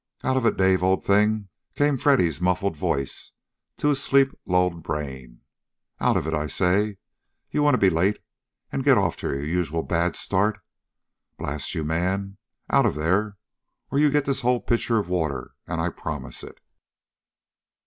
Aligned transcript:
"Out 0.23 0.35
of 0.35 0.47
it, 0.47 0.57
Dave, 0.57 0.81
old 0.81 1.03
thing!" 1.05 1.49
came 1.75 1.95
Freddy's 1.95 2.41
muffled 2.41 2.75
voice 2.75 3.33
to 3.77 3.89
his 3.89 4.01
sleep 4.01 4.29
lulled 4.47 4.81
brain. 4.81 5.41
"Out 5.99 6.17
of 6.17 6.25
it, 6.25 6.33
I 6.33 6.47
say! 6.47 6.97
You 7.51 7.61
want 7.61 7.75
to 7.75 7.77
be 7.77 7.91
late 7.91 8.17
and 8.71 8.83
get 8.83 8.97
off 8.97 9.15
to 9.17 9.27
your 9.27 9.43
usual 9.45 9.83
bad 9.83 10.15
start? 10.15 10.59
Blast 11.37 11.75
you, 11.75 11.83
man! 11.83 12.37
Out 12.67 12.87
of 12.87 12.95
there, 12.95 13.37
or 13.91 13.99
you 13.99 14.09
get 14.09 14.25
this 14.25 14.41
whole 14.41 14.61
pitcher 14.63 14.97
of 14.97 15.07
water, 15.07 15.51
and 15.67 15.79
I 15.79 15.89
promise 15.89 16.43
it!" 16.43 16.59